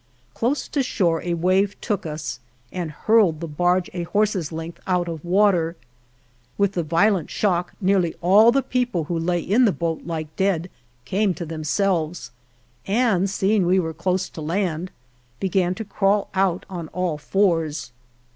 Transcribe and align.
Close 0.33 0.67
to 0.67 0.81
shore 0.81 1.21
a 1.21 1.35
wave 1.35 1.79
took 1.79 2.07
us 2.07 2.39
and 2.71 2.89
hurled 2.89 3.39
the 3.39 3.47
barge 3.47 3.87
a 3.93 4.01
horse's 4.01 4.51
length 4.51 4.79
out 4.87 5.07
of 5.07 5.23
water. 5.23 5.75
With 6.57 6.71
the 6.71 6.81
violent 6.81 7.29
shock 7.29 7.73
nearly 7.79 8.15
all 8.19 8.51
the 8.51 8.63
people 8.63 9.03
who 9.03 9.19
lay 9.19 9.41
in 9.41 9.65
the 9.65 9.71
boat 9.71 10.01
like 10.03 10.35
dead 10.35 10.71
came 11.05 11.35
to 11.35 11.45
themselves, 11.45 12.31
and, 12.87 13.29
seeing 13.29 13.63
we 13.67 13.79
were 13.79 13.93
close 13.93 14.27
to 14.29 14.41
land, 14.41 14.89
began 15.39 15.75
to 15.75 15.85
crawl 15.85 16.31
out 16.33 16.65
on 16.67 16.87
all 16.87 17.19
fours. 17.19 17.91